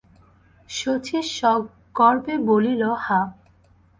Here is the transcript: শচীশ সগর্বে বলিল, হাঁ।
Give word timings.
শচীশ 0.69 1.25
সগর্বে 1.39 2.35
বলিল, 2.47 2.81
হাঁ। 2.97 3.25